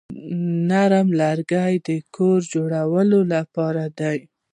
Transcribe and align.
نرم 0.69 1.07
لرګي 1.21 1.73
د 1.87 1.89
کور 2.15 2.39
جوړولو 2.53 3.19
لپاره 3.33 3.83
دي. 3.99 4.19